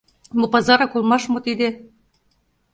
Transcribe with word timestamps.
—Мо, 0.39 0.45
пазарак 0.53 0.93
улмаш 0.97 1.23
мо 1.31 1.39
тиде? 1.45 1.69